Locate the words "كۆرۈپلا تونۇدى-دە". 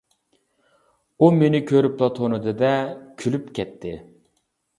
1.73-2.73